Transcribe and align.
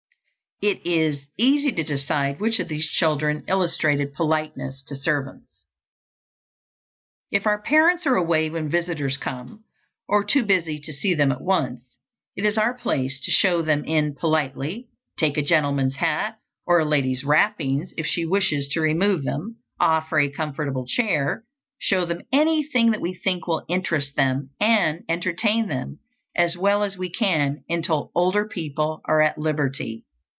It 0.63 0.85
is 0.85 1.25
easy 1.39 1.71
to 1.71 1.81
decide 1.83 2.39
which 2.39 2.59
of 2.59 2.67
these 2.67 2.85
children 2.87 3.43
illustrated 3.47 4.13
politeness 4.13 4.83
to 4.83 4.95
servants. 4.95 5.65
If 7.31 7.47
our 7.47 7.59
parents 7.63 8.05
are 8.05 8.15
away 8.15 8.47
when 8.47 8.69
visitors 8.69 9.17
come, 9.17 9.63
or 10.07 10.23
too 10.23 10.45
busy 10.45 10.79
to 10.79 10.93
see 10.93 11.15
them 11.15 11.31
at 11.31 11.41
once, 11.41 11.97
it 12.35 12.45
is 12.45 12.59
our 12.59 12.75
place 12.75 13.19
to 13.21 13.31
show 13.31 13.63
them 13.63 13.83
in 13.85 14.13
politely, 14.13 14.87
take 15.17 15.35
a 15.35 15.41
gentleman's 15.41 15.95
hat, 15.95 16.37
or 16.67 16.77
a 16.79 16.85
lady's 16.85 17.23
wrappings 17.23 17.91
if 17.97 18.05
she 18.05 18.23
wishes 18.23 18.67
to 18.67 18.81
remove 18.81 19.23
them, 19.23 19.55
offer 19.79 20.19
a 20.19 20.29
comfortable 20.29 20.85
chair, 20.85 21.43
show 21.79 22.05
them 22.05 22.21
anything 22.31 22.91
that 22.91 23.01
we 23.01 23.15
think 23.15 23.47
will 23.47 23.65
interest 23.67 24.15
them, 24.15 24.51
and 24.59 25.05
entertain 25.09 25.67
them 25.67 25.97
as 26.35 26.55
well 26.55 26.83
as 26.83 26.99
we 26.99 27.09
can 27.09 27.63
until 27.67 28.11
older 28.13 28.47
people 28.47 29.01
are 29.05 29.23
at 29.23 29.39
liberty. 29.39 30.05